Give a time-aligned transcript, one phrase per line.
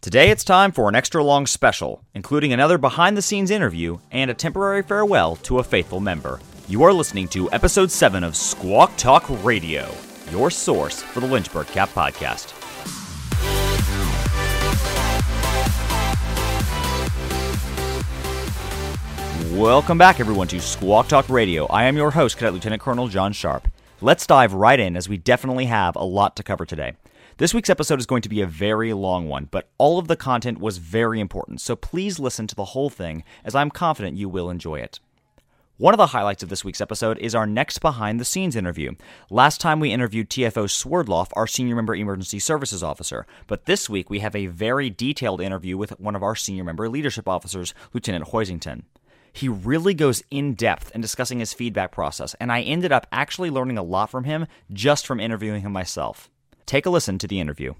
[0.00, 4.30] Today it's time for an extra long special, including another behind the scenes interview and
[4.30, 6.38] a temporary farewell to a faithful member.
[6.68, 9.92] You are listening to episode 7 of Squawk Talk Radio,
[10.30, 12.54] your source for the Lynchburg CAP podcast.
[19.58, 21.66] Welcome back, everyone, to Squawk Talk Radio.
[21.66, 23.66] I am your host, Cadet Lieutenant Colonel John Sharp.
[24.00, 26.92] Let's dive right in as we definitely have a lot to cover today.
[27.38, 30.16] This week's episode is going to be a very long one, but all of the
[30.16, 34.28] content was very important, so please listen to the whole thing as I'm confident you
[34.28, 34.98] will enjoy it.
[35.76, 38.96] One of the highlights of this week's episode is our next behind the scenes interview.
[39.30, 44.10] Last time we interviewed TFO Swerdloff, our senior member emergency services officer, but this week
[44.10, 48.30] we have a very detailed interview with one of our senior member leadership officers, Lieutenant
[48.30, 48.82] Hoisington.
[49.32, 53.50] He really goes in depth in discussing his feedback process, and I ended up actually
[53.50, 56.28] learning a lot from him just from interviewing him myself.
[56.68, 57.72] Take a listen to the interview.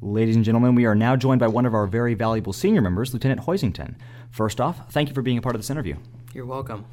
[0.00, 3.12] Ladies and gentlemen, we are now joined by one of our very valuable senior members,
[3.12, 3.96] Lieutenant Hoisington.
[4.30, 5.96] First off, thank you for being a part of this interview.
[6.32, 6.84] You're welcome.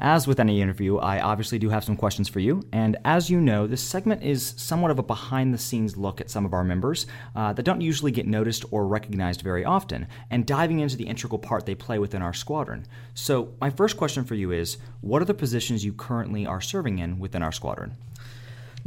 [0.00, 2.62] As with any interview, I obviously do have some questions for you.
[2.72, 6.30] And as you know, this segment is somewhat of a behind the scenes look at
[6.30, 10.46] some of our members uh, that don't usually get noticed or recognized very often, and
[10.46, 12.86] diving into the integral part they play within our squadron.
[13.12, 16.98] So, my first question for you is what are the positions you currently are serving
[16.98, 17.94] in within our squadron?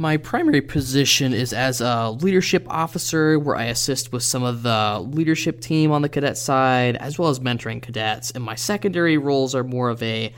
[0.00, 4.98] My primary position is as a leadership officer, where I assist with some of the
[4.98, 8.30] leadership team on the cadet side, as well as mentoring cadets.
[8.30, 10.32] And my secondary roles are more of a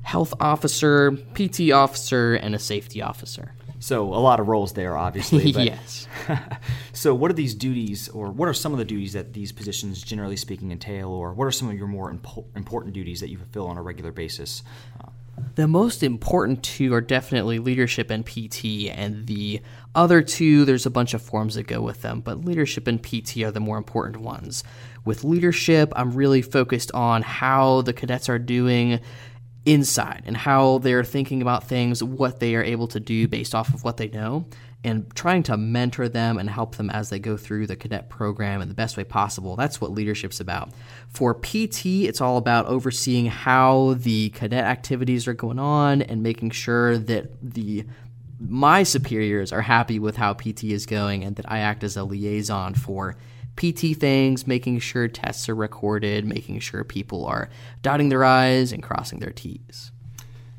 [0.00, 3.52] health officer, PT officer, and a safety officer.
[3.80, 5.50] So a lot of roles there, obviously.
[5.50, 6.08] yes.
[6.94, 10.00] so what are these duties, or what are some of the duties that these positions,
[10.00, 13.36] generally speaking, entail, or what are some of your more impo- important duties that you
[13.36, 14.62] fulfill on a regular basis?
[15.04, 15.10] Uh,
[15.54, 19.60] the most important two are definitely leadership and PT, and the
[19.94, 23.38] other two, there's a bunch of forms that go with them, but leadership and PT
[23.38, 24.64] are the more important ones.
[25.04, 29.00] With leadership, I'm really focused on how the cadets are doing
[29.64, 33.72] inside and how they're thinking about things, what they are able to do based off
[33.74, 34.46] of what they know,
[34.84, 38.60] and trying to mentor them and help them as they go through the cadet program
[38.60, 39.54] in the best way possible.
[39.54, 40.70] That's what leadership's about.
[41.08, 46.50] For PT, it's all about overseeing how the cadet activities are going on and making
[46.50, 47.84] sure that the
[48.40, 52.02] my superiors are happy with how PT is going and that I act as a
[52.02, 53.16] liaison for
[53.56, 57.50] PT things, making sure tests are recorded, making sure people are
[57.82, 59.92] dotting their I's and crossing their T's.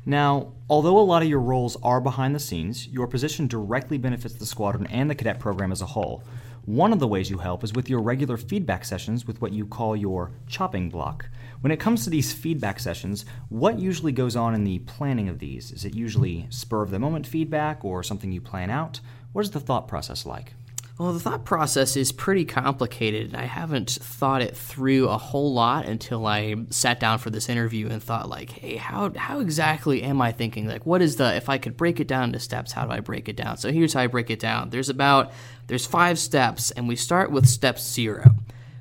[0.06, 4.34] Now, although a lot of your roles are behind the scenes, your position directly benefits
[4.34, 6.22] the squadron and the cadet program as a whole.
[6.66, 9.66] One of the ways you help is with your regular feedback sessions with what you
[9.66, 11.28] call your chopping block.
[11.60, 15.38] When it comes to these feedback sessions, what usually goes on in the planning of
[15.38, 15.72] these?
[15.72, 19.00] Is it usually spur of the moment feedback or something you plan out?
[19.32, 20.54] What is the thought process like?
[20.96, 23.34] Well, the thought process is pretty complicated.
[23.34, 27.88] I haven't thought it through a whole lot until I sat down for this interview
[27.88, 30.68] and thought, like, hey, how, how exactly am I thinking?
[30.68, 33.00] Like, what is the, if I could break it down into steps, how do I
[33.00, 33.56] break it down?
[33.56, 34.70] So here's how I break it down.
[34.70, 35.32] There's about,
[35.66, 38.30] there's five steps, and we start with step zero,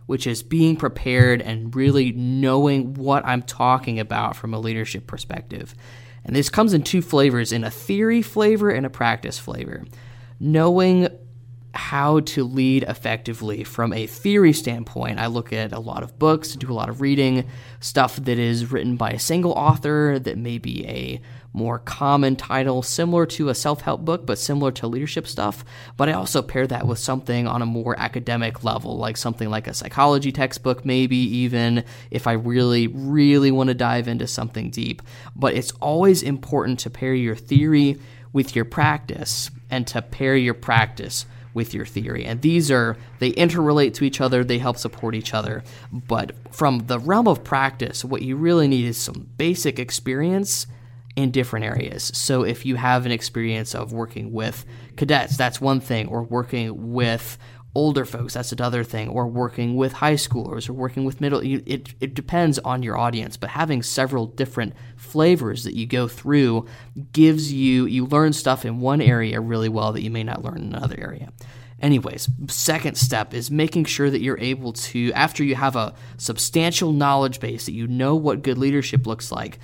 [0.06, 5.74] which is being prepared and really knowing what I'm talking about from a leadership perspective.
[6.26, 9.84] And this comes in two flavors in a theory flavor and a practice flavor.
[10.40, 11.08] Knowing
[11.74, 15.20] how to lead effectively from a theory standpoint.
[15.20, 17.48] I look at a lot of books, do a lot of reading,
[17.80, 22.82] stuff that is written by a single author that may be a more common title,
[22.84, 25.66] similar to a self help book, but similar to leadership stuff.
[25.98, 29.68] But I also pair that with something on a more academic level, like something like
[29.68, 35.02] a psychology textbook, maybe even if I really, really want to dive into something deep.
[35.36, 38.00] But it's always important to pair your theory
[38.32, 42.26] with your practice and to pair your practice with your theory.
[42.26, 45.64] And these are, they interrelate to each other, they help support each other.
[45.92, 50.68] But from the realm of practice, what you really need is some basic experience
[51.16, 52.12] in different areas.
[52.16, 54.66] So if you have an experience of working with
[54.96, 57.38] cadets, that's one thing, or working with
[57.76, 61.40] older folks, that's another thing, or working with high schoolers or working with middle.
[61.40, 66.68] It, it depends on your audience, but having several different flavors that you go through
[67.12, 70.58] gives you, you learn stuff in one area really well that you may not learn
[70.58, 71.32] in another area.
[71.80, 76.94] Anyways, second step is making sure that you're able to, after you have a substantial
[76.94, 79.60] knowledge base, that you know what good leadership looks like.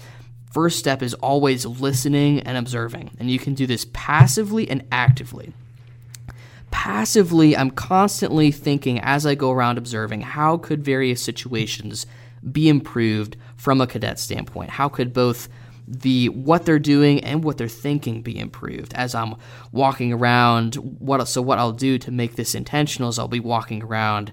[0.52, 3.12] First step is always listening and observing.
[3.20, 5.54] And you can do this passively and actively
[6.72, 12.06] passively, I'm constantly thinking as I go around observing how could various situations
[12.52, 14.70] be improved from a cadet standpoint?
[14.72, 15.50] How could both
[15.90, 19.34] the what they're doing and what they're thinking be improved as I'm
[19.72, 20.76] walking around.
[20.76, 24.32] What so what I'll do to make this intentional is I'll be walking around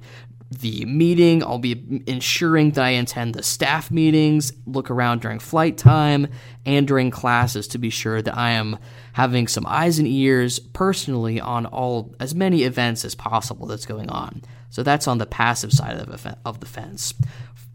[0.51, 1.43] the meeting.
[1.43, 6.29] I'll be ensuring that I attend the staff meetings, look around during flight time,
[6.65, 8.79] and during classes to be sure that I am
[9.13, 14.09] having some eyes and ears personally on all as many events as possible that's going
[14.11, 14.43] on.
[14.71, 17.15] So that's on the passive side of the, fence.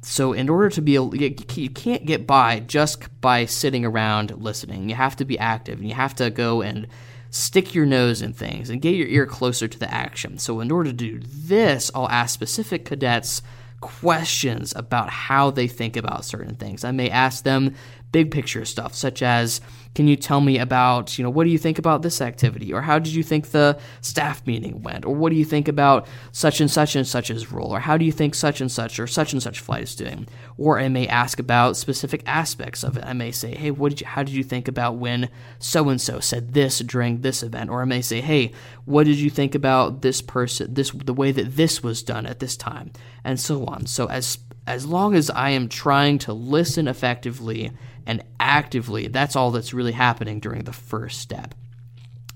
[0.03, 4.89] So in order to be able, you can't get by just by sitting around listening.
[4.89, 6.87] You have to be active and you have to go and
[7.31, 10.37] stick your nose in things and get your ear closer to the action.
[10.37, 13.41] So, in order to do this, I'll ask specific cadets
[13.79, 16.83] questions about how they think about certain things.
[16.83, 17.73] I may ask them
[18.11, 19.59] big picture stuff, such as
[19.93, 22.71] can you tell me about, you know, what do you think about this activity?
[22.71, 25.05] Or how did you think the staff meeting went?
[25.05, 27.75] Or what do you think about such and such and such's role?
[27.75, 30.27] Or how do you think such and such or such and such flight is doing?
[30.57, 33.03] Or I may ask about specific aspects of it.
[33.05, 35.29] I may say, hey, what did you, how did you think about when
[35.59, 37.69] so and so said this during this event?
[37.69, 38.53] Or I may say, hey,
[38.85, 42.39] what did you think about this person, this the way that this was done at
[42.39, 42.91] this time?
[43.23, 43.87] And so on.
[43.87, 47.71] So as as long as I am trying to listen effectively
[48.05, 51.55] and actively, that's all that's really happening during the first step.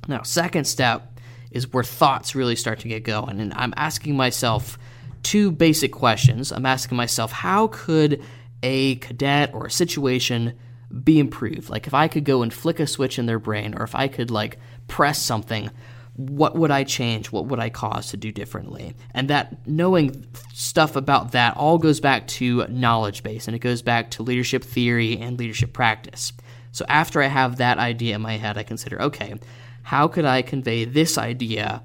[0.07, 1.19] Now, second step
[1.51, 3.39] is where thoughts really start to get going.
[3.39, 4.77] And I'm asking myself
[5.23, 6.51] two basic questions.
[6.51, 8.23] I'm asking myself, how could
[8.61, 10.57] a cadet or a situation
[11.03, 11.69] be improved?
[11.69, 14.07] Like if I could go and flick a switch in their brain, or if I
[14.07, 15.71] could like press something
[16.15, 17.31] what would I change?
[17.31, 18.95] What would I cause to do differently?
[19.13, 23.81] And that knowing stuff about that all goes back to knowledge base and it goes
[23.81, 26.31] back to leadership theory and leadership practice.
[26.71, 29.35] So after I have that idea in my head, I consider okay,
[29.83, 31.83] how could I convey this idea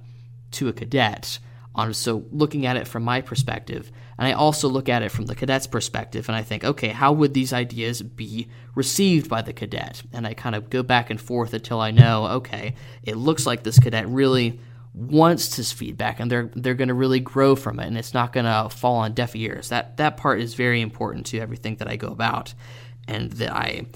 [0.52, 1.38] to a cadet?
[1.92, 5.34] So looking at it from my perspective, and I also look at it from the
[5.34, 10.02] cadet's perspective and I think, okay, how would these ideas be received by the cadet?
[10.12, 13.62] And I kind of go back and forth until I know, okay, it looks like
[13.62, 14.60] this cadet really
[14.92, 18.34] wants this feedback and they're they're going to really grow from it and it's not
[18.34, 19.70] going to fall on deaf ears.
[19.70, 22.52] That that part is very important to everything that I go about
[23.08, 23.86] and that I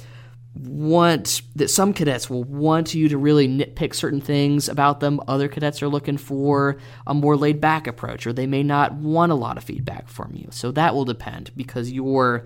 [0.55, 5.21] want that some cadets will want you to really nitpick certain things about them.
[5.27, 9.33] Other cadets are looking for a more laid back approach, or they may not want
[9.33, 10.49] a lot of feedback from you.
[10.51, 12.45] So that will depend because your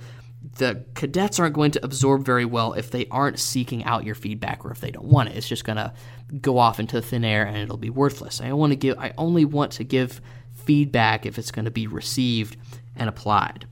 [0.57, 4.65] the cadets aren't going to absorb very well if they aren't seeking out your feedback
[4.65, 5.37] or if they don't want it.
[5.37, 5.93] It's just gonna
[6.41, 8.41] go off into thin air and it'll be worthless.
[8.41, 10.21] I want to give I only want to give
[10.55, 12.57] feedback if it's going to be received
[12.95, 13.67] and applied.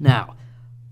[0.00, 0.36] Now,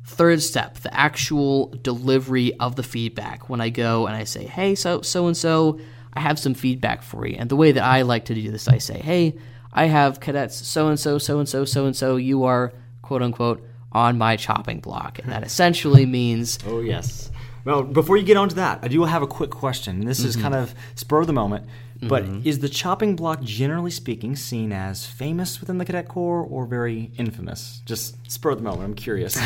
[0.07, 3.49] Third step, the actual delivery of the feedback.
[3.49, 5.81] When I go and I say, hey, so so and so,
[6.15, 7.37] I have some feedback for you.
[7.37, 9.35] And the way that I like to do this, I say, hey,
[9.73, 12.17] I have cadets so and so, so and so, so and so.
[12.17, 12.73] You are
[13.03, 16.59] quote unquote on my chopping block, and that essentially means.
[16.67, 17.31] Oh yes.
[17.65, 20.05] Well, before you get on to that, I do have a quick question.
[20.05, 20.29] This mm-hmm.
[20.29, 21.67] is kind of spur of the moment.
[22.03, 22.47] But mm-hmm.
[22.47, 27.11] is the chopping block, generally speaking, seen as famous within the Cadet Corps or very
[27.17, 27.81] infamous?
[27.87, 28.85] Just spur of the moment.
[28.85, 29.37] I'm curious.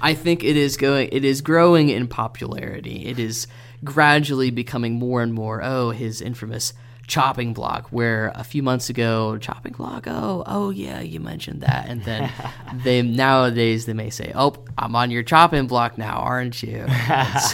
[0.00, 1.08] I think it is going.
[1.10, 3.06] It is growing in popularity.
[3.06, 3.46] It is
[3.82, 5.62] gradually becoming more and more.
[5.62, 6.72] Oh, his infamous
[7.06, 11.86] chopping block where a few months ago chopping block oh oh yeah you mentioned that
[11.88, 12.30] and then
[12.84, 16.86] they nowadays they may say oh i'm on your chopping block now aren't you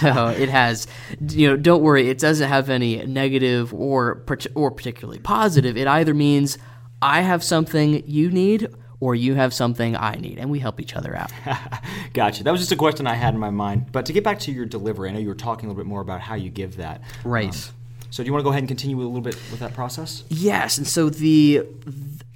[0.01, 0.87] so it has
[1.29, 4.25] you know don't worry it doesn't have any negative or
[4.55, 6.59] or particularly positive it either means
[7.03, 8.69] i have something you need
[9.01, 11.33] or you have something I need, and we help each other out.
[12.13, 12.45] gotcha.
[12.45, 13.91] That was just a question I had in my mind.
[13.91, 15.89] But to get back to your delivery, I know you were talking a little bit
[15.89, 17.01] more about how you give that.
[17.25, 17.55] Right.
[17.55, 17.75] Um,
[18.11, 20.25] so do you want to go ahead and continue a little bit with that process?
[20.29, 21.63] Yes, and so the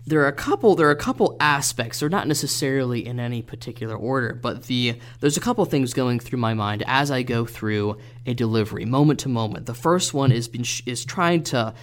[0.06, 2.00] there are a couple there are a couple aspects.
[2.00, 6.38] They're not necessarily in any particular order, but the there's a couple things going through
[6.38, 9.66] my mind as I go through a delivery, moment to moment.
[9.66, 11.74] The first one is been, is trying to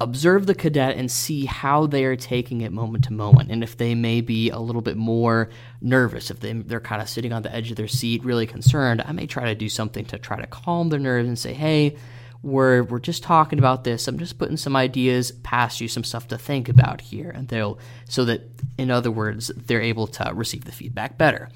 [0.00, 3.76] observe the cadet and see how they are taking it moment to moment and if
[3.76, 5.48] they may be a little bit more
[5.80, 9.02] nervous if they, they're kind of sitting on the edge of their seat really concerned
[9.06, 11.96] i may try to do something to try to calm their nerves and say hey
[12.42, 14.06] we're we're just talking about this.
[14.06, 17.78] I'm just putting some ideas past you, some stuff to think about here, and they'll
[18.08, 18.42] so that
[18.76, 21.48] in other words, they're able to receive the feedback better.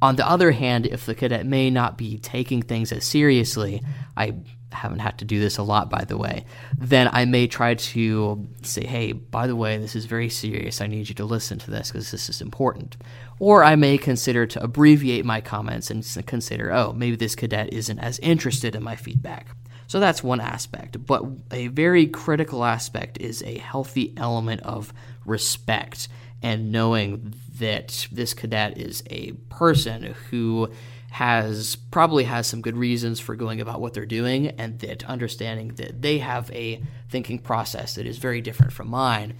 [0.00, 3.82] On the other hand, if the cadet may not be taking things as seriously,
[4.16, 4.34] I
[4.72, 6.44] haven't had to do this a lot, by the way,
[6.76, 10.80] then I may try to say, hey, by the way, this is very serious.
[10.80, 12.96] I need you to listen to this because this is important.
[13.38, 17.98] Or I may consider to abbreviate my comments and consider, oh, maybe this cadet isn't
[17.98, 19.48] as interested in my feedback.
[19.92, 21.04] So that's one aspect.
[21.04, 24.90] But a very critical aspect is a healthy element of
[25.26, 26.08] respect
[26.42, 30.70] and knowing that this cadet is a person who
[31.10, 35.74] has probably has some good reasons for going about what they're doing and that understanding
[35.74, 36.80] that they have a
[37.10, 39.34] thinking process that is very different from mine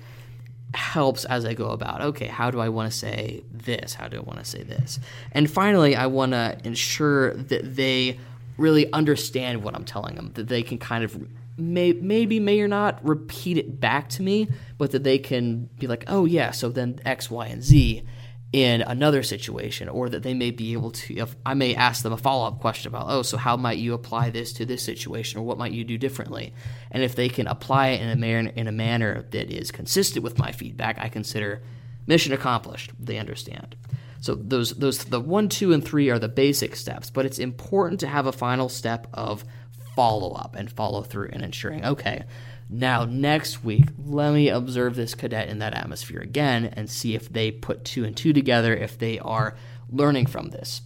[0.75, 2.03] helps as I go about.
[2.03, 3.95] Okay, how do I want to say this?
[3.95, 5.01] How do I want to say this?
[5.33, 8.19] And finally, I want to ensure that they
[8.57, 11.17] really understand what I'm telling them, that they can kind of
[11.57, 15.87] may, maybe may or not repeat it back to me, but that they can be
[15.87, 18.03] like, oh yeah, so then X, Y, and Z
[18.53, 21.17] in another situation, or that they may be able to.
[21.17, 23.95] If I may ask them a follow up question about, oh, so how might you
[23.95, 26.53] apply this to this situation, or what might you do differently?
[26.91, 30.23] And if they can apply it in a manner in a manner that is consistent
[30.23, 31.63] with my feedback, I consider
[32.07, 32.93] mission accomplished.
[32.99, 33.75] They understand.
[34.23, 38.01] So those those the one, two, and three are the basic steps, but it's important
[38.01, 39.45] to have a final step of
[39.95, 42.25] follow up and follow through and ensuring okay
[42.75, 47.31] now, next week, let me observe this cadet in that atmosphere again and see if
[47.31, 49.55] they put two and two together, if they are
[49.91, 50.81] learning from this.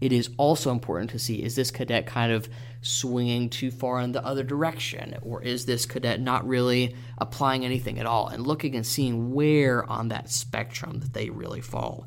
[0.00, 2.48] It is also important to see is this cadet kind of
[2.80, 7.98] swinging too far in the other direction, or is this cadet not really applying anything
[7.98, 8.28] at all?
[8.28, 12.06] And looking and seeing where on that spectrum that they really fall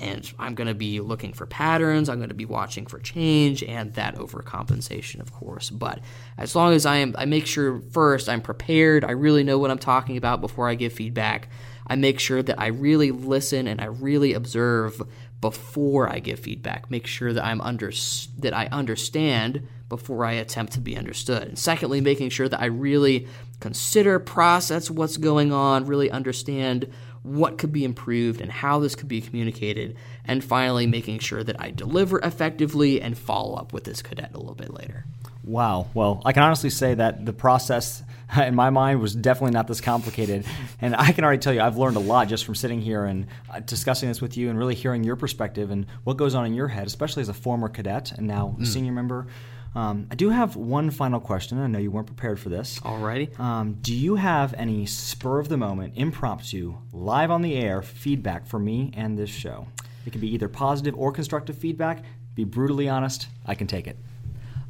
[0.00, 2.08] and I'm going to be looking for patterns.
[2.08, 5.70] I'm going to be watching for change and that overcompensation, of course.
[5.70, 6.00] But
[6.36, 9.04] as long as I am, I make sure first I'm prepared.
[9.04, 11.48] I really know what I'm talking about before I give feedback.
[11.86, 15.02] I make sure that I really listen and I really observe
[15.40, 16.90] before I give feedback.
[16.90, 17.92] Make sure that I'm under
[18.38, 21.42] that I understand before I attempt to be understood.
[21.42, 23.28] And secondly, making sure that I really
[23.60, 26.92] consider, process what's going on, really understand
[27.22, 31.60] what could be improved and how this could be communicated, and finally making sure that
[31.60, 35.04] I deliver effectively and follow up with this cadet a little bit later.
[35.44, 35.88] Wow.
[35.94, 38.02] Well, I can honestly say that the process
[38.36, 40.44] in my mind was definitely not this complicated.
[40.80, 43.26] And I can already tell you, I've learned a lot just from sitting here and
[43.50, 46.54] uh, discussing this with you and really hearing your perspective and what goes on in
[46.54, 48.66] your head, especially as a former cadet and now mm.
[48.66, 49.26] senior member
[49.74, 51.58] um, I do have one final question.
[51.58, 52.80] I know you weren't prepared for this.
[52.80, 53.38] Alrighty.
[53.38, 58.46] Um, do you have any spur of the moment, impromptu, live on the air feedback
[58.46, 59.68] for me and this show?
[60.06, 62.02] It can be either positive or constructive feedback.
[62.34, 63.28] Be brutally honest.
[63.46, 63.98] I can take it.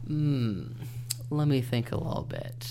[0.06, 0.72] Hmm.
[1.30, 2.68] Let me think a little bit.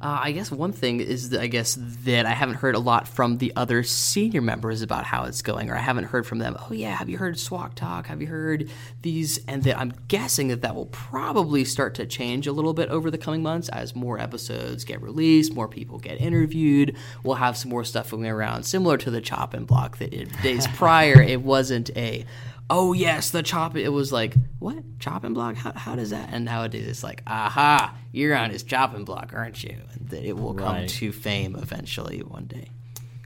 [0.00, 3.06] Uh, I guess one thing is that I guess that I haven't heard a lot
[3.06, 6.56] from the other senior members about how it's going, or I haven't heard from them.
[6.58, 8.06] Oh yeah, have you heard Squawk Talk?
[8.06, 8.70] Have you heard
[9.02, 9.40] these?
[9.46, 13.10] And that I'm guessing that that will probably start to change a little bit over
[13.10, 16.96] the coming months as more episodes get released, more people get interviewed.
[17.22, 20.30] We'll have some more stuff going around, similar to the Chop and block that it,
[20.42, 22.24] days prior it wasn't a
[22.70, 23.76] oh yes, the chop.
[23.76, 25.56] It was like what chopping block?
[25.56, 26.30] How, how does that?
[26.32, 29.76] And nowadays it's like, aha, you're on his chopping block, aren't you?
[29.92, 30.64] And that it will right.
[30.64, 32.70] come to fame eventually one day.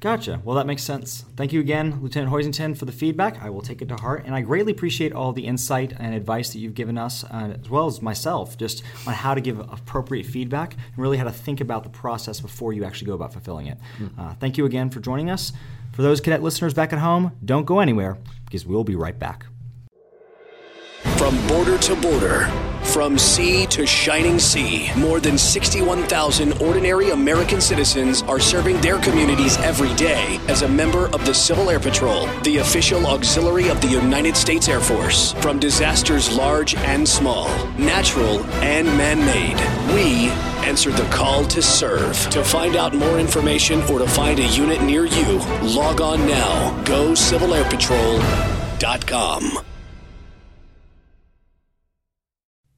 [0.04, 0.38] Gotcha.
[0.44, 1.24] Well, that makes sense.
[1.34, 3.42] Thank you again, Lieutenant Hoisington, for the feedback.
[3.42, 6.52] I will take it to heart, and I greatly appreciate all the insight and advice
[6.52, 10.26] that you've given us, uh, as well as myself, just on how to give appropriate
[10.26, 13.68] feedback and really how to think about the process before you actually go about fulfilling
[13.68, 13.78] it.
[13.98, 14.18] Mm.
[14.18, 15.54] Uh, thank you again for joining us.
[15.94, 19.46] For those cadet listeners back at home, don't go anywhere because we'll be right back.
[21.16, 22.46] From border to border,
[22.82, 29.56] from sea to shining sea, more than 61,000 ordinary American citizens are serving their communities
[29.58, 33.88] every day as a member of the Civil Air Patrol, the official auxiliary of the
[33.88, 35.32] United States Air Force.
[35.34, 37.48] From disasters large and small,
[37.78, 39.56] natural and man made,
[39.94, 42.18] we answer the call to serve.
[42.30, 46.82] To find out more information or to find a unit near you, log on now.
[46.84, 49.58] Go civilairpatrol.com.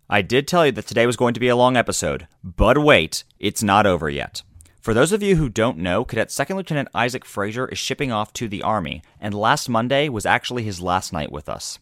[0.08, 3.24] I did tell you that today was going to be a long episode, but wait,
[3.40, 4.42] it's not over yet.
[4.80, 8.32] For those of you who don't know, Cadet Second Lieutenant Isaac Frazier is shipping off
[8.34, 11.80] to the Army, and last Monday was actually his last night with us.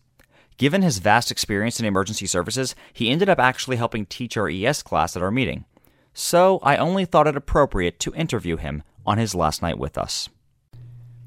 [0.57, 4.83] Given his vast experience in emergency services, he ended up actually helping teach our ES
[4.83, 5.67] class at our meeting.
[6.17, 10.29] So I only thought it appropriate to interview him on his last night with us.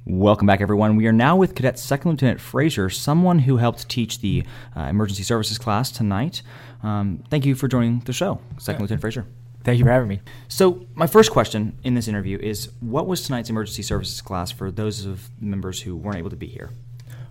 [0.05, 0.95] Welcome back, everyone.
[0.95, 4.45] We are now with Cadet Second Lieutenant Frazier, someone who helped teach the
[4.77, 6.41] uh, emergency services class tonight.
[6.81, 8.83] Um, thank you for joining the show, Second yeah.
[8.83, 9.25] Lieutenant Frazier.
[9.65, 10.21] Thank you for having me.
[10.47, 14.71] So, my first question in this interview is what was tonight's emergency services class for
[14.71, 16.69] those of members who weren't able to be here?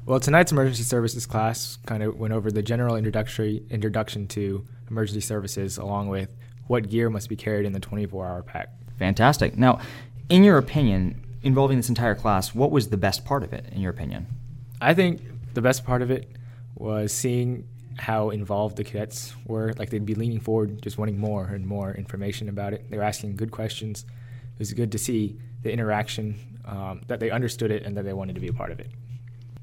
[0.05, 5.23] Well, tonight's emergency services class kind of went over the general introductory introduction to emergency
[5.23, 6.37] services along with
[6.67, 8.69] what gear must be carried in the 24 hour pack.
[8.99, 9.57] Fantastic.
[9.57, 9.81] Now,
[10.29, 13.81] in your opinion, involving this entire class, what was the best part of it, in
[13.81, 14.27] your opinion?
[14.81, 15.23] I think
[15.55, 16.29] the best part of it
[16.75, 17.67] was seeing
[17.99, 19.73] how involved the cadets were.
[19.79, 22.91] Like they'd be leaning forward, just wanting more and more information about it.
[22.91, 24.05] They were asking good questions.
[24.55, 28.13] It was good to see the interaction, um, that they understood it and that they
[28.13, 28.91] wanted to be a part of it.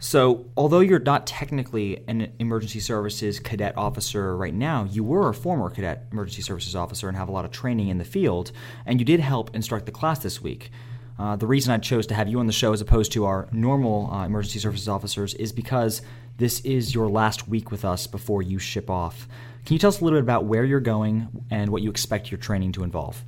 [0.04, 5.34] So, although you're not technically an emergency services cadet officer right now, you were a
[5.34, 8.52] former cadet emergency services officer and have a lot of training in the field,
[8.86, 10.72] and you did help instruct the class this week.
[11.18, 13.48] Uh, the reason I chose to have you on the show as opposed to our
[13.54, 16.02] normal uh, emergency services officers is because
[16.36, 19.30] this is your last week with us before you ship off.
[19.66, 22.30] Can you tell us a little bit about where you're going and what you expect
[22.30, 23.24] your training to involve?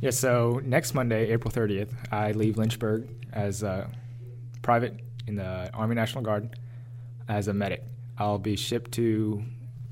[0.00, 3.88] Yeah, so next Monday, April 30th, I leave Lynchburg as a
[4.62, 6.58] private in the Army National Guard
[7.28, 7.82] as a medic.
[8.18, 9.42] I'll be shipped to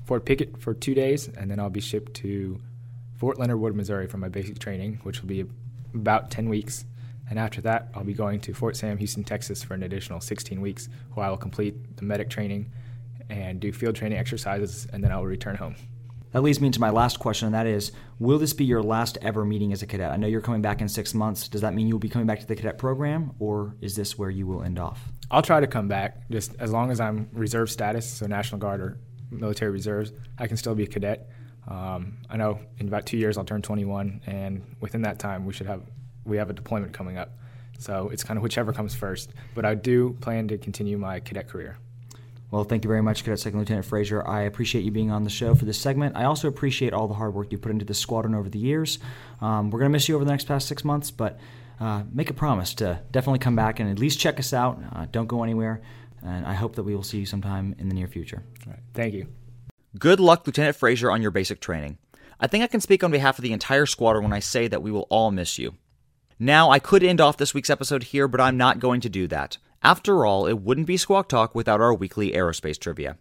[0.05, 2.59] Fort Pickett for two days, and then I'll be shipped to
[3.17, 5.45] Fort Leonard Wood, Missouri for my basic training, which will be
[5.93, 6.85] about 10 weeks.
[7.29, 10.61] And after that, I'll be going to Fort Sam, Houston, Texas for an additional 16
[10.61, 12.71] weeks, where I will complete the medic training
[13.29, 15.75] and do field training exercises, and then I will return home.
[16.35, 19.17] That leads me into my last question, and that is Will this be your last
[19.21, 20.11] ever meeting as a cadet?
[20.11, 21.47] I know you're coming back in six months.
[21.47, 24.29] Does that mean you'll be coming back to the cadet program, or is this where
[24.29, 24.99] you will end off?
[25.31, 28.81] I'll try to come back, just as long as I'm reserve status, so National Guard
[28.81, 28.97] or
[29.31, 31.29] military reserves, I can still be a cadet.
[31.69, 35.53] Um, I know in about two years I'll turn 21, and within that time we
[35.53, 35.83] should have
[36.25, 37.31] we have a deployment coming up.
[37.79, 39.31] So it's kind of whichever comes first.
[39.53, 41.77] But I do plan to continue my cadet career.
[42.55, 44.25] Well, thank you very much, Cadet Second Lieutenant Frazier.
[44.25, 46.15] I appreciate you being on the show for this segment.
[46.15, 48.97] I also appreciate all the hard work you put into this squadron over the years.
[49.41, 51.37] Um, we're going to miss you over the next past six months, but
[51.81, 54.81] uh, make a promise to definitely come back and at least check us out.
[54.93, 55.81] Uh, don't go anywhere.
[56.23, 58.41] And I hope that we will see you sometime in the near future.
[58.65, 58.81] All right.
[58.93, 59.27] Thank you.
[59.99, 61.97] Good luck, Lieutenant Frazier, on your basic training.
[62.39, 64.81] I think I can speak on behalf of the entire squadron when I say that
[64.81, 65.75] we will all miss you.
[66.39, 69.27] Now, I could end off this week's episode here, but I'm not going to do
[69.27, 69.57] that.
[69.85, 73.17] After all, it wouldn't be Squawk Talk without our weekly aerospace trivia.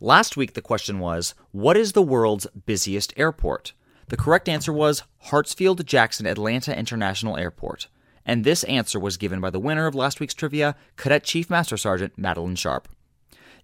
[0.00, 3.74] Last week, the question was What is the world's busiest airport?
[4.08, 7.86] The correct answer was Hartsfield Jackson Atlanta International Airport.
[8.26, 11.76] And this answer was given by the winner of last week's trivia, Cadet Chief Master
[11.76, 12.88] Sergeant Madeline Sharp.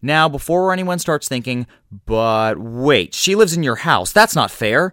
[0.01, 4.93] Now, before anyone starts thinking, but wait, she lives in your house, that's not fair,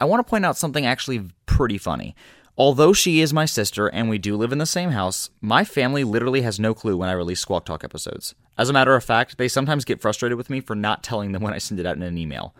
[0.00, 2.16] I want to point out something actually pretty funny.
[2.58, 6.04] Although she is my sister and we do live in the same house, my family
[6.04, 8.34] literally has no clue when I release Squawk Talk episodes.
[8.56, 11.42] As a matter of fact, they sometimes get frustrated with me for not telling them
[11.42, 12.54] when I send it out in an email.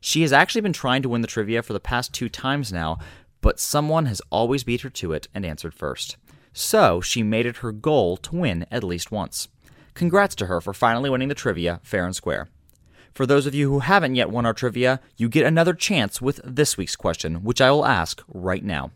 [0.00, 2.98] She has actually been trying to win the trivia for the past two times now,
[3.40, 6.16] but someone has always beat her to it and answered first.
[6.52, 9.48] So she made it her goal to win at least once.
[9.94, 12.48] Congrats to her for finally winning the trivia fair and square.
[13.12, 16.40] For those of you who haven't yet won our trivia, you get another chance with
[16.44, 18.92] this week's question, which I will ask right now.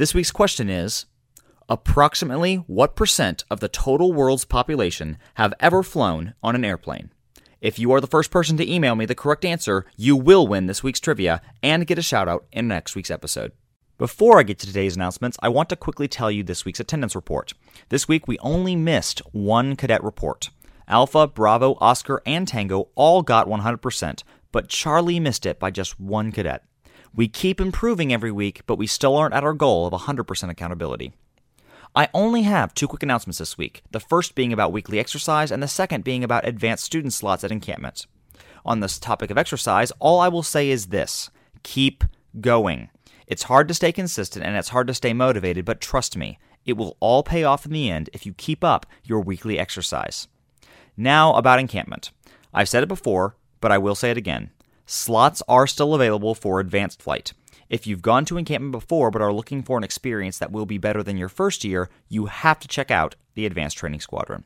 [0.00, 1.04] This week's question is
[1.68, 7.10] Approximately what percent of the total world's population have ever flown on an airplane?
[7.60, 10.64] If you are the first person to email me the correct answer, you will win
[10.64, 13.52] this week's trivia and get a shout out in next week's episode.
[13.98, 17.14] Before I get to today's announcements, I want to quickly tell you this week's attendance
[17.14, 17.52] report.
[17.90, 20.48] This week we only missed one cadet report.
[20.88, 26.32] Alpha, Bravo, Oscar, and Tango all got 100%, but Charlie missed it by just one
[26.32, 26.64] cadet.
[27.14, 31.12] We keep improving every week, but we still aren't at our goal of 100% accountability.
[31.94, 35.60] I only have two quick announcements this week, the first being about weekly exercise, and
[35.60, 38.06] the second being about advanced student slots at encampment.
[38.64, 41.30] On this topic of exercise, all I will say is this
[41.64, 42.04] keep
[42.40, 42.90] going.
[43.26, 46.76] It's hard to stay consistent and it's hard to stay motivated, but trust me, it
[46.76, 50.28] will all pay off in the end if you keep up your weekly exercise.
[50.96, 52.12] Now, about encampment.
[52.52, 54.50] I've said it before, but I will say it again.
[54.92, 57.32] Slots are still available for advanced flight.
[57.68, 60.78] If you've gone to encampment before but are looking for an experience that will be
[60.78, 64.42] better than your first year, you have to check out the Advanced Training Squadron.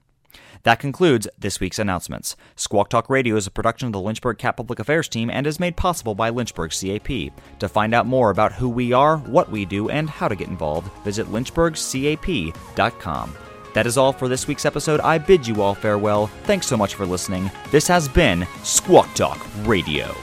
[0.65, 2.37] That concludes this week's announcements.
[2.57, 5.59] Squawk Talk Radio is a production of the Lynchburg CAP Public Affairs team and is
[5.59, 7.33] made possible by Lynchburg CAP.
[7.61, 10.49] To find out more about who we are, what we do, and how to get
[10.49, 13.35] involved, visit lynchburgcap.com.
[13.73, 15.01] That is all for this week's episode.
[15.01, 16.27] I bid you all farewell.
[16.43, 17.51] Thanks so much for listening.
[17.71, 20.15] This has been Squawk Talk Radio.